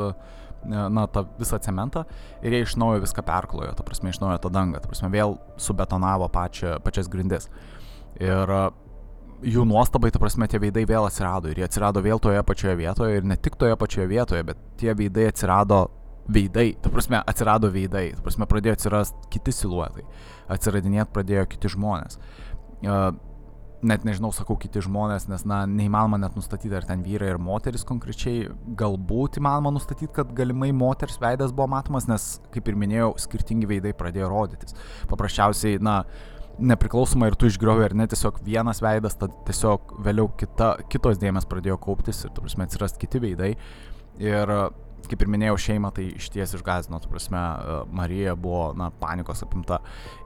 [0.64, 2.04] na, tą visą cementą
[2.42, 5.38] ir jie iš naujo viską perklojo, ta prasme, iš naujo tą dangą, ta prasme, vėl
[5.56, 7.48] subetonavo pačią, pačias grindis.
[8.20, 8.50] Ir
[9.46, 13.20] jų nuostabai, ta prasme, tie veidai vėl atsirado ir jie atsirado vėl toje pačioje vietoje
[13.20, 15.87] ir ne tik toje pačioje vietoje, bet tie veidai atsirado
[16.31, 20.05] veidai, ta prasme, atsirado veidai, ta prasme, pradėjo atsirasti kiti siluetai,
[20.53, 22.20] atsiradinėti pradėjo kiti žmonės.
[22.81, 23.11] Uh,
[23.85, 27.87] net nežinau, sakau kiti žmonės, nes, na, neįmanoma net nustatyti, ar ten vyrai ir moteris
[27.88, 33.70] konkrečiai, galbūt įmanoma nustatyti, kad galimai moters veidas buvo matomas, nes, kaip ir minėjau, skirtingi
[33.70, 34.76] veidai pradėjo rodytis.
[35.09, 40.31] Paprasčiausiai, na, uh, nepriklausomai ir tu išgriovė ar ne, tiesiog vienas veidas, tad tiesiog vėliau
[40.40, 43.51] kita, kitos dėmes pradėjo kauptis ir, tu prasme, atsirasti kiti veidai.
[44.20, 44.53] Ir,
[45.11, 47.40] kaip ir minėjau, šeima tai iš ties išgazino, tu prasme,
[47.96, 49.81] Marija buvo, na, panikos apimta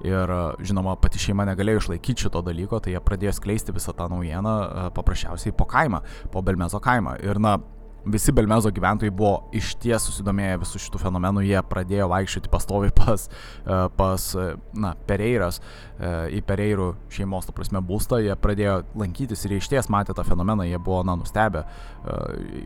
[0.05, 0.33] ir,
[0.67, 4.57] žinoma, pati šeima negalėjo išlaikyti šito dalyko, tai jie pradėjo skleisti visą tą naujieną
[4.97, 6.03] paprasčiausiai po kaimą,
[6.35, 7.17] po Belmezo kaimą.
[7.23, 7.59] Ir, na,
[8.07, 13.29] visi Belmezo gyventojai buvo išties susidomėję visų šitų fenomenų, jie pradėjo vaikščioti pastoviai pas,
[13.65, 15.61] e, pas e, na, Pereiras,
[15.97, 20.67] e, į Pereirų šeimos, ta prasme, būstą, jie pradėjo lankytis ir išties matė tą fenomeną,
[20.69, 21.65] jie buvo, na, nustebę,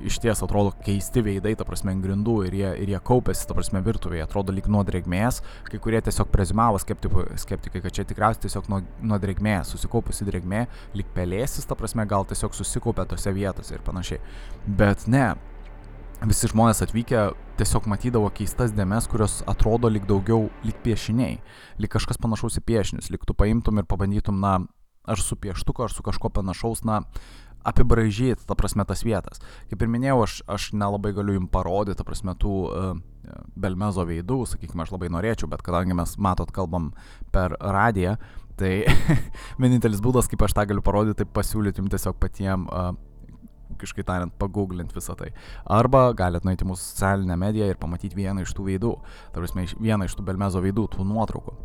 [0.08, 3.82] išties atrodo keisti veidai, ta prasme, ant grindų ir jie, ir jie kaupėsi, ta prasme,
[3.86, 8.70] virtuvėje, atrodo lyg nuo drėgmės, kai kurie tiesiog prezimavo skeptikai, skeptikai kad čia tikriausiai tiesiog
[8.72, 10.64] nuo, nuo drėgmės, susikaupusi drėgmė,
[10.98, 14.18] lyg pelėsis, ta prasme, gal tiesiog susikaupė tose vietose ir panašiai.
[14.66, 15.27] Bet ne,
[16.26, 17.28] visi žmonės atvykę
[17.58, 21.38] tiesiog matydavo keistas dėmes, kurios atrodo lyg daugiau lyg piešiniai,
[21.78, 24.58] lyg kažkas panašaus į piešinius, lyg tu paimtum ir pabandytum, na,
[25.08, 27.04] ar su pieštuku, ar su kažko panašaus, na,
[27.68, 29.42] apibražyti, ta prasme, tas vietas.
[29.70, 32.90] Kaip ir minėjau, aš, aš nelabai galiu jums parodyti, ta prasme, tų uh,
[33.58, 36.92] Belmezo veidų, sakykime, aš labai norėčiau, bet kadangi mes, matot, kalbam
[37.34, 38.16] per radiją,
[38.58, 38.86] tai
[39.60, 42.94] vienintelis būdas, kaip aš tą galiu parodyti, tai pasiūlyti jums tiesiog patiem uh,
[43.74, 45.30] ūkiškai tariant, pagooglint visą tai.
[45.78, 48.92] Arba galite nueiti mūsų socialinę mediją ir pamatyti vieną iš tų veidų,
[49.34, 51.56] ta prasme, vieną iš tų Belmezo veidų, tų nuotraukų.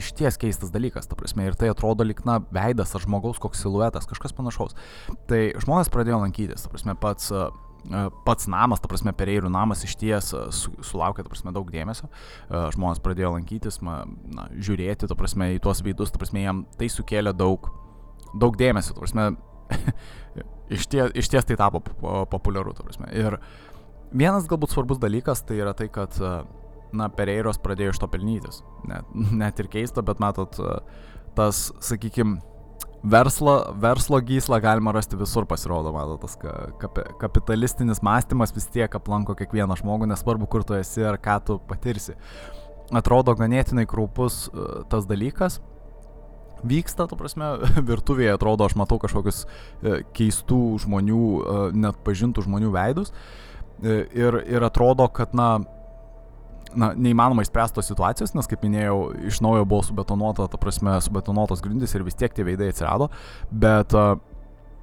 [0.00, 4.08] Iš ties keistas dalykas, ta prasme, ir tai atrodo likna veidas ar žmogaus koks siluetas,
[4.10, 4.76] kažkas panašaus.
[5.30, 7.30] Tai žmonės pradėjo lankytis, ta prasme, pats
[8.24, 12.08] pats namas, ta prasme, pereirių namas iš ties su, sulaukė, ta prasme, daug dėmesio.
[12.48, 17.34] Žmonės pradėjo lankytis, na, žiūrėti, ta prasme, į tuos veidus, ta prasme, jam tai sukėlė
[17.36, 17.68] daug,
[18.32, 19.28] daug dėmesio, ta prasme,
[20.72, 21.82] iš, ties, iš ties tai tapo
[22.30, 23.10] populiaru, ta prasme.
[23.16, 23.38] Ir
[24.14, 26.16] vienas galbūt svarbus dalykas tai yra tai, kad,
[26.94, 28.62] na, Pereiros pradėjo iš to pelnytis.
[28.88, 30.58] Net, net ir keista, bet matot,
[31.36, 32.38] tas, sakykime,
[33.04, 36.38] verslo, verslo gyslą galima rasti visur pasirodo, matot, tas
[36.80, 41.58] kap, kapitalistinis mąstymas vis tiek aplanko kiekvieną žmogų, nesvarbu, kur tu esi ar ką tu
[41.68, 42.16] patirsi.
[42.94, 44.44] Atrodo ganėtinai kraupus
[44.92, 45.58] tas dalykas,
[46.68, 47.54] vyksta, tu prasme,
[47.92, 53.14] virtuvėje atrodo, aš matau kažkokius e, keistų žmonių, e, net pažintų žmonių veidus.
[53.82, 55.48] E, ir, ir atrodo, kad, na,
[56.74, 58.98] na, neįmanoma išspręsti tos situacijos, nes, kaip minėjau,
[59.30, 63.10] iš naujo buvo subetonuota, ta prasme, subetonuotos grindys ir vis tiek tie veidai atsirado,
[63.50, 63.94] bet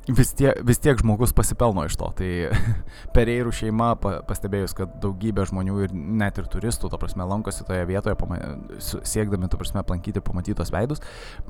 [0.10, 2.10] vis tiek, vis tiek žmogus pasipelno iš to.
[2.18, 2.30] Tai
[3.16, 3.92] Pereirų šeima,
[4.28, 8.40] pastebėjus, kad daugybė žmonių ir net ir turistų, ta prasme, lankosi toje vietoje, pama,
[8.82, 11.04] siekdami, ta prasme, aplankyti pamatytos veidus,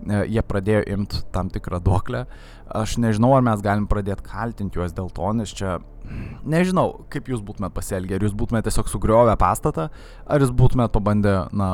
[0.03, 2.25] e, jie pradėjo imti tam tikrą duoklę.
[2.81, 5.79] Aš nežinau, ar mes galim pradėti kaltinti juos dėl to, nes čia,
[6.43, 9.89] nežinau, kaip jūs būtumėt pasielgę, ar jūs būtumėt tiesiog sugriovę pastatą,
[10.27, 11.73] ar jūs būtumėt pabandę, na,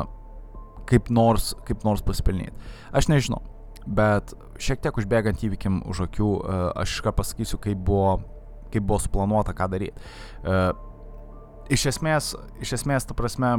[0.87, 2.55] kaip nors, kaip nors pasipelnyti.
[2.95, 3.41] Aš nežinau.
[3.87, 8.17] Bet šiek tiek užbėgant įvykim už akių, e, aš iškart pasakysiu, kaip buvo,
[8.73, 9.95] kaip buvo suplanuota, ką daryti.
[10.43, 10.57] E,
[11.73, 13.53] iš esmės, iš esmės, ta prasme,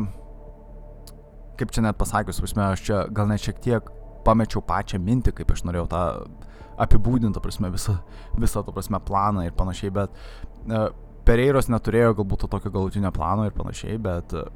[1.58, 3.88] kaip čia net pasakius, prasme, aš čia gal net šiek tiek
[4.26, 6.04] pamečiau pačią mintį, kaip aš norėjau tą
[6.78, 7.98] apibūdinti, prasme, visą,
[8.38, 10.88] visą, ta prasme, planą ir panašiai, bet uh,
[11.28, 14.46] Pereiros neturėjo galbūt to tokio galutinio plano ir panašiai, bet uh,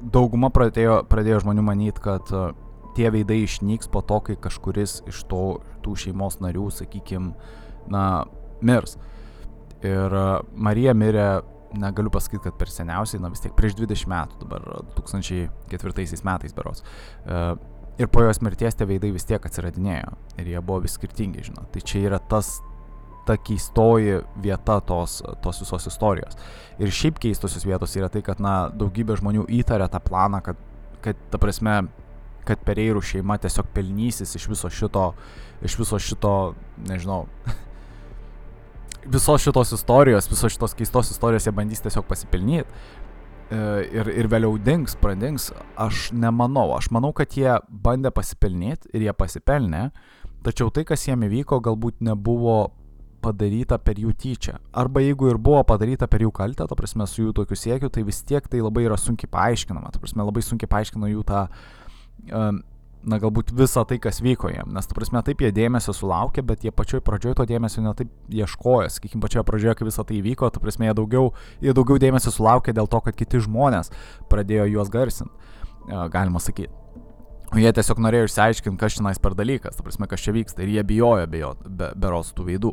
[0.00, 2.50] dauguma pradėjo, pradėjo žmonių manyti, kad uh,
[3.00, 5.44] tie veidai išnyks po to, kai kažkuris iš to,
[5.84, 7.32] tų šeimos narių, sakykime,
[7.92, 8.04] na,
[8.60, 8.98] mirs.
[9.80, 11.28] Ir e, Marija mirė,
[11.80, 14.66] negaliu pasakyti, kad per seniausiai, na vis tiek prieš 20 metų, dabar
[14.98, 16.82] 2004 metais beros.
[17.24, 17.44] E,
[18.02, 20.16] ir po jos mirties tie veidai vis tiek atsiradinėjo.
[20.40, 21.70] Ir jie buvo vis skirtingi, žinot.
[21.72, 22.58] Tai čia yra tas
[23.28, 26.36] ta keistoji vieta tos, tos visos istorijos.
[26.80, 30.60] Ir šiaip keistosios vietos yra tai, kad, na, daugybė žmonių įtarė tą planą, kad,
[31.04, 31.82] kad ta prasme,
[32.50, 35.10] kad Pereirų šeima tiesiog pelnysis iš viso šito,
[35.66, 36.36] iš viso šito,
[36.88, 37.24] nežinau,
[39.06, 43.60] visos šitos istorijos, visos šitos keistos istorijos jie bandys tiesiog pasipelnyti e,
[44.00, 46.70] ir, ir vėliau dings, pradings, aš nemanau.
[46.76, 49.88] Aš manau, kad jie bandė pasipelnyti ir jie pasipelnė,
[50.44, 52.60] tačiau tai, kas jiem įvyko, galbūt nebuvo
[53.20, 54.54] padaryta per jų tyčia.
[54.72, 58.04] Arba jeigu ir buvo padaryta per jų kaltę, ta prasme, su jų tokiu siekiu, tai
[58.06, 59.92] vis tiek tai labai yra sunkiai paaiškinama.
[59.92, 61.79] Ta prasme, labai sunkiai paaiškina jų tą uh,
[63.00, 64.72] na galbūt visą tai, kas vyko jiem.
[64.76, 68.90] Nes, tu prasme, taip jie dėmesio sulaukė, bet jie pačioj pradžioje to dėmesio netaip ieškojo.
[68.92, 71.32] Sakykime, pačioje pradžioje, kai visą tai įvyko, tu prasme, jie daugiau,
[71.64, 73.92] jie daugiau dėmesio sulaukė dėl to, kad kiti žmonės
[74.32, 75.32] pradėjo juos garsinti,
[76.12, 76.79] galima sakyti.
[77.58, 80.62] Jie tiesiog norėjo išsiaiškinti, kas čia per dalykas, ta prasme, kas čia vyksta.
[80.62, 82.70] Ir jie bijojo bijo, be, beros tų veidų.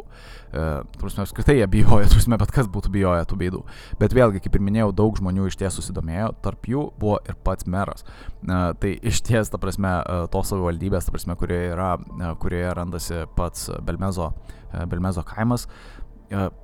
[0.51, 3.61] E, ta prasme, apskritai jie bijojo, ta prasme, bet kas būtų bijoję tų veidų.
[3.97, 7.65] Bet vėlgi, kaip ir minėjau, daug žmonių iš ties susidomėjo, tarp jų buvo ir pats
[7.65, 8.05] meras.
[8.05, 12.77] E, tai iš ties, ta prasme, e, tos savivaldybės, ta prasme, kurioje, yra, e, kurioje
[12.77, 14.29] randasi pats Belmezo,
[14.69, 15.65] e, Belmezo kaimas,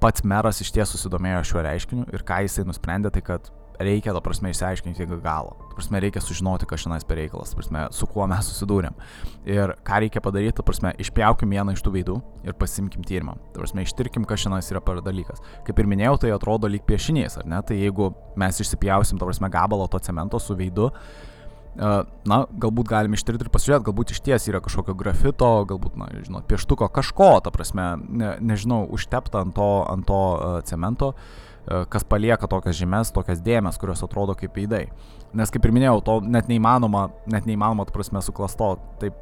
[0.03, 3.47] pats meras iš ties susidomėjo šiuo reiškiniu ir ką jisai nusprendė, tai kad
[3.79, 5.55] reikia, ta prasme, išsiaiškinti iki galo.
[5.69, 8.95] Ta prasme, reikia sužinoti, kas šiandien per reikalas, ta prasme, su kuo mes susidūrėm.
[9.49, 13.35] Ir ką reikia padaryti, ta prasme, išpjaukim vieną iš tų veidų ir pasimkim tyrimą.
[13.53, 15.43] Ta prasme, ištirkim, kas šiandien yra per dalykas.
[15.67, 17.61] Kaip ir minėjau, tai atrodo lyg piešinys, ar ne?
[17.65, 20.91] Tai jeigu mes išsipjausim, ta prasme, gabalą to cemento su veidu,
[21.73, 26.45] na, galbūt galim ištirti ir pasižiūrėti, galbūt iš ties yra kažkokio grafito, galbūt, na, žinot,
[26.45, 31.15] pieštuko, kažko, ta prasme, ne, nežinau, užtepta ant to, ant to uh, cemento.
[31.15, 34.85] Uh, E, kas palieka tokias žymės, tokias dėmes, kurios atrodo kaip veidai.
[35.33, 39.17] Nes kaip ir minėjau, to net neįmanoma, net neįmanoma, tu prasme, suklasto, taip,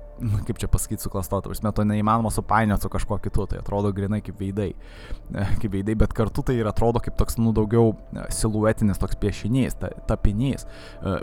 [0.48, 4.20] kaip čia pasakyti, suklasto, tu prasme, to neįmanoma supainioti su kažkuo kitu, tai atrodo grinai
[4.26, 8.26] kaip veidai, e, kaip veidai, bet kartu tai ir atrodo kaip toks, nu, daugiau e,
[8.34, 10.68] siluetinis toks piešinys, ta, tapinys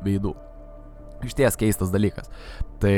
[0.06, 0.34] veidų.
[1.26, 2.30] Iš ties keistas dalykas.
[2.78, 2.94] Tai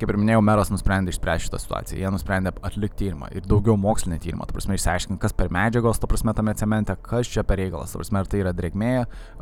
[0.00, 1.98] kaip ir minėjau, meras nusprendė išspręsti šitą situaciją.
[2.00, 6.08] Jie nusprendė atlikti tyrimą ir daugiau mokslinį tyrimą, ta prasme, išsiaiškinti, kas per medžiagos, ta
[6.10, 8.94] prasme, tame cemente, kas čia per reikalas, ta prasme, ar tai yra drėgmė,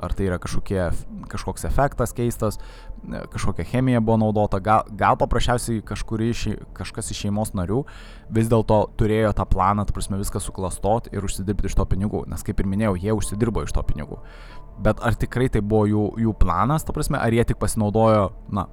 [0.03, 0.81] ar tai yra kažkokie,
[1.31, 2.61] kažkoks efektas keistas,
[3.33, 5.83] kažkokia chemija buvo naudota, gal, gal paprasčiausiai
[6.29, 6.45] iš,
[6.77, 7.85] kažkas iš šeimos narių
[8.35, 12.43] vis dėlto turėjo tą planą, ta prasme, viską suklastot ir užsidirbti iš to pinigų, nes
[12.45, 14.19] kaip ir minėjau, jie užsidirbo iš to pinigų.
[14.83, 18.69] Bet ar tikrai tai buvo jų, jų planas, ta prasme, ar jie tik pasinaudojo, na,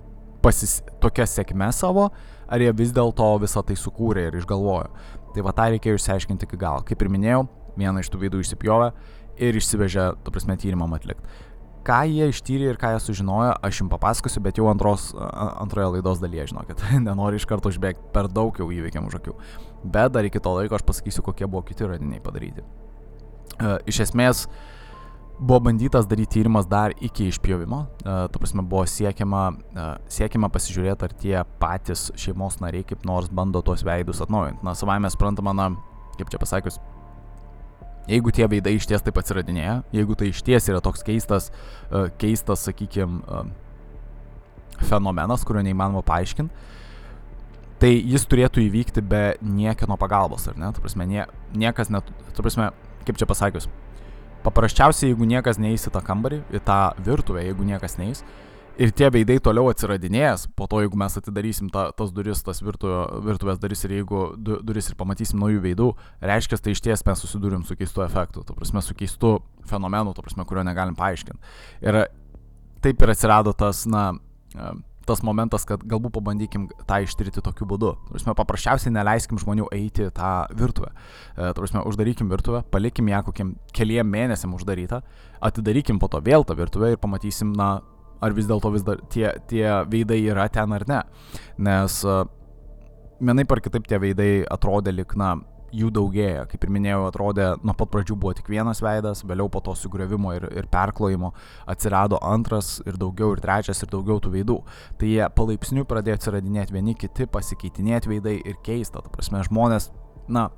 [0.46, 2.10] pasis, tokia sėkme savo,
[2.46, 4.92] ar jie vis dėlto visą tai sukūrė ir išgalvojo.
[5.36, 6.86] Tai va tą reikėjo išsiaiškinti iki galo.
[6.88, 7.42] Kaip ir minėjau,
[7.80, 8.92] vieną iš tų veidų išsipjovė
[9.44, 11.44] ir išsivežė, tu prasme, tyrimam atlikti.
[11.86, 15.12] Ką jie ištyrė ir ką jie sužinojo, aš jums papasakosiu, bet jau antros,
[15.62, 19.36] antroje laidos dalyje, žinokit, nenoriu iš karto užbėgti per daug jau įvykiam už akių.
[19.84, 22.66] Bet dar iki to laiko aš pasakysiu, kokie buvo kiti radiniai padaryti.
[23.56, 24.75] Uh, iš esmės, uh,
[25.40, 27.80] buvo bandytas daryti tyrimas dar iki išpjovimo.
[28.06, 33.28] Uh, tu prasme, buvo siekiama, uh, siekiama pasižiūrėti, ar tie patys šeimos nariai kaip nors
[33.28, 34.64] bando tuos veidus atnaujinti.
[34.66, 35.70] Na, savai mes suprantama, na,
[36.16, 36.80] kaip čia pasakius,
[38.08, 41.52] jeigu tie veidai iš ties taip atsiradinėja, jeigu tai iš ties yra toks keistas,
[41.92, 43.46] uh, keistas, sakykime, uh,
[44.88, 46.72] fenomenas, kurio neįmanoma paaiškinti,
[47.80, 50.72] tai jis turėtų įvykti be niekieno pagalbos, ar ne?
[50.76, 52.70] Tu prasme, nie, niekas net, tu prasme,
[53.08, 53.68] kaip čia pasakius,
[54.46, 58.22] Paprasčiausiai, jeigu niekas neįs į tą kambarį, į tą virtuvę, jeigu niekas neįs,
[58.78, 63.00] ir tie veidai toliau atsiradinės, po to jeigu mes atidarysim ta, tas duris, tas virtuvė,
[63.26, 65.90] virtuvės duris ir jeigu du, duris ir pamatysim naujų veidų,
[66.30, 69.38] reiškia, tai iš ties mes susidūrim su keistu efektu, tu prasme, su keistu
[69.70, 71.56] fenomenu, tu prasme, kurio negalim paaiškinti.
[71.88, 72.04] Ir
[72.86, 74.12] taip ir atsirado tas, na,
[75.08, 77.94] tas momentas, kad galbūt pabandykim tą ištirti tokiu būdu.
[78.10, 80.92] Turime paprasčiausiai neleiskim žmonių eiti tą virtuvę.
[81.38, 85.02] E, Turime uždarykim virtuvę, palikim ją kokiem keliem mėnesiam uždarytą,
[85.46, 87.80] atidarykim po to vėl tą virtuvę ir pamatysim, na,
[88.22, 91.02] ar vis dėlto vis dar tie, tie veidai yra ten ar ne.
[91.66, 92.24] Nes uh,
[93.22, 95.36] vienaip ar kitaip tie veidai atrodė lik, na,
[95.76, 96.46] jų daugėja.
[96.52, 100.34] Kaip ir minėjau, atrodė, nuo pat pradžių buvo tik vienas veidas, vėliau po to sugriovimo
[100.38, 101.34] ir, ir perklojimo
[101.72, 104.60] atsirado antras ir daugiau, ir trečias, ir daugiau tų veidų.
[105.00, 109.04] Tai jie palaipsniui pradėjo atsiradinėti vieni kiti, pasikeitinėti veidai ir keista.
[109.04, 109.92] Ta prasme, žmonės,
[110.32, 110.50] na,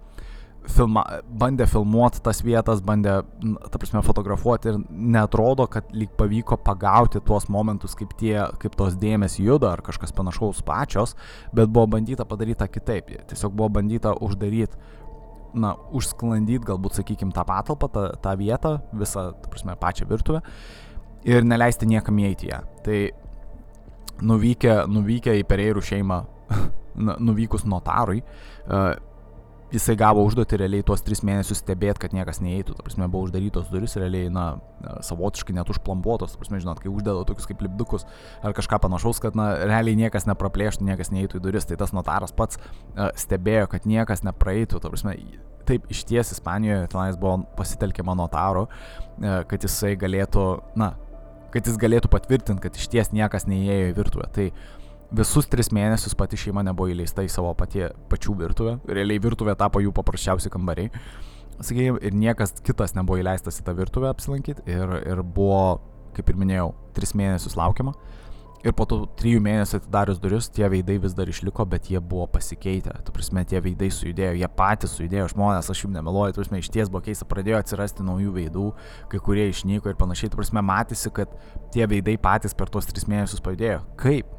[0.71, 1.03] filma,
[1.39, 3.19] bandė filmuoti tas vietas, bandė,
[3.71, 8.97] ta prasme, fotografuoti ir netrodo, kad lyg pavyko pagauti tuos momentus, kaip, tie, kaip tos
[8.99, 11.15] dėmesį juda ar kažkas panašaus pačios,
[11.55, 13.13] bet buvo bandyta padaryti kitaip.
[13.31, 14.79] Tiesiog buvo bandyta uždaryti,
[15.59, 20.41] na, užsklandyti galbūt, sakykime, tą patalpą, tą, tą vietą, visą, ta prasme, pačią virtuvę
[21.27, 22.61] ir neleisti niekam įeiti ją.
[22.85, 22.99] Tai
[24.27, 26.21] nuvykę, nuvykę į Pereirų šeimą,
[27.27, 28.93] nuvykus notarui, uh,
[29.73, 32.75] jisai gavo užduotį realiai tuos tris mėnesius stebėti, kad niekas neįeitų.
[32.77, 34.45] Ta prasme, buvo uždarytos duris, realiai, na,
[35.03, 36.33] savotiškai net užplambuotos.
[36.33, 38.07] Ta prasme, žinot, kai uždeda tokius kaip lipdukus
[38.45, 41.67] ar kažką panašaus, kad, na, realiai niekas nepraplėštų, niekas neįeitų į duris.
[41.67, 44.79] Tai tas notaras pats uh, stebėjo, kad niekas nepraeitų.
[44.83, 45.17] Ta prasme,
[45.67, 50.47] taip, iš ties Ispanijoje tenais buvo pasitelkiama notaro, uh, kad jisai galėtų,
[50.79, 50.93] na,
[51.51, 54.31] kad jis galėtų patvirtinti, kad iš ties niekas neįėjo į virtuvę.
[54.35, 54.51] Tai
[55.15, 58.77] visus tris mėnesius pati šeima nebuvo įleista į savo patie, pačių virtuvę.
[58.89, 60.91] Realiai virtuvė tapo jų paprasčiausi kambariai.
[61.57, 64.67] Sakykime, ir niekas kitas nebuvo įleistas į tą virtuvę apsilankyti.
[64.69, 65.79] Ir, ir buvo,
[66.17, 67.95] kaip ir minėjau, tris mėnesius laukiama.
[68.65, 72.25] Ir po tų trijų mėnesių atidarius duris, tie veidai vis dar išliko, bet jie buvo
[72.33, 72.95] pasikeitę.
[73.05, 76.71] Tu prasme, tie veidai sujudėjo, jie patys sujudėjo, žmonės, aš jums nemeluoju, tu prasme, iš
[76.73, 78.65] ties buvo keista, pradėjo atsirasti naujų veidų,
[79.13, 80.33] kai kurie išnyko ir panašiai.
[80.33, 81.37] Tu prasme, matėsi, kad
[81.75, 83.85] tie veidai patys per tuos tris mėnesius pajudėjo.
[84.01, 84.33] Kaip?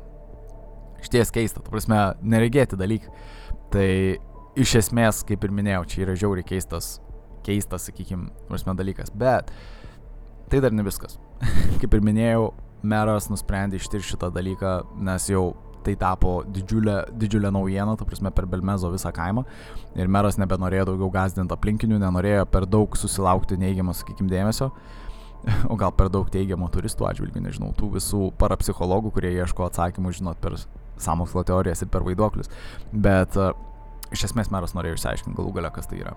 [1.04, 3.12] Šties keista, tu prasme, neregėti dalykai.
[3.72, 3.88] Tai
[4.58, 6.96] iš esmės, kaip ir minėjau, čia yra žiauriai keistas,
[7.46, 9.12] keistas, sakykime, prasme dalykas.
[9.14, 9.52] Bet
[10.50, 11.18] tai dar ne viskas.
[11.80, 12.50] kaip ir minėjau,
[12.82, 14.74] meras nusprendė ištirti šitą dalyką,
[15.06, 15.52] nes jau
[15.86, 19.44] tai tapo didžiulė, didžiulė naujiena, ta prasme, per Belmezo visą kaimą.
[19.98, 24.72] Ir meras nebenorėjo daugiau gazdinti aplinkinių, nenorėjo per daug susilaukti neigiamą, sakykime, dėmesio.
[25.70, 30.40] O gal per daug teigiamo turistų atžvilgių, nežinau, tų visų parapsichologų, kurie ieško atsakymų, žinot,
[30.42, 30.56] per
[31.04, 32.50] samokslo teorijas ir per vaiduoklius.
[32.92, 33.52] Bet uh,
[34.14, 36.14] iš esmės meras norėjo išsiaiškinti galų galę, kas tai yra.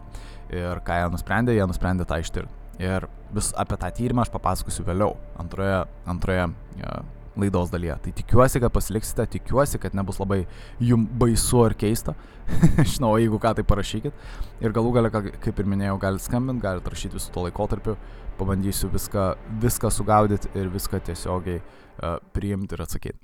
[0.51, 2.59] Ir ką jie nusprendė, jie nusprendė tą ištirti.
[2.81, 7.01] Ir vis apie tą tyrimą aš papasakosiu vėliau, antroje, antroje uh,
[7.37, 7.97] laidos dalyje.
[8.03, 10.45] Tai tikiuosi, kad pasiliksite, tikiuosi, kad nebus labai
[10.79, 12.15] jum baisu ar keista.
[12.93, 14.25] Žinau, jeigu ką, tai parašykit.
[14.63, 17.97] Ir galų galę, kaip ir minėjau, galite skambinti, galite rašyti visų to laikotarpiu.
[18.39, 19.27] Pabandysiu viską,
[19.61, 23.19] viską sugaudyti ir viską tiesiogiai uh, priimti ir atsakyti.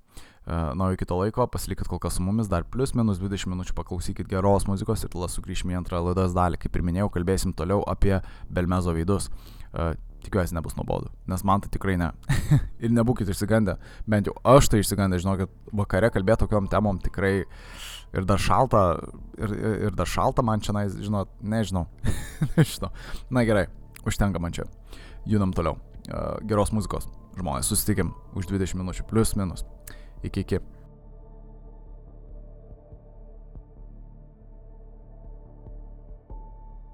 [0.48, 3.74] Na, o iki to laiko pasilikit kol kas su mumis, dar plus minus 20 minučių
[3.76, 6.62] paklausykit geros muzikos ir tada sugrįšime į antrą laidos dalį.
[6.64, 8.16] Kaip ir minėjau, kalbėsim toliau apie
[8.48, 9.28] Belmezo veidus.
[9.76, 9.92] Uh,
[10.24, 12.10] tikiuosi nebus nuobodu, nes man tai tikrai ne.
[12.84, 13.78] ir nebūkit išsigandę,
[14.10, 17.34] bent jau aš tai išsigandę, žinokit, vakare kalbėti tokiom temom tikrai
[18.16, 18.84] ir dar šalta,
[19.38, 19.56] ir,
[19.90, 21.86] ir dar šalta man čia, žinot, nežinau.
[22.58, 22.92] nežinau.
[23.32, 23.68] Na gerai,
[24.08, 24.68] užtenka man čia.
[25.28, 25.78] Judam toliau.
[26.08, 27.10] Uh, geros muzikos.
[27.38, 29.68] Žmonės, susitikim už 20 minučių, plus minus.
[30.24, 30.60] Iki iki.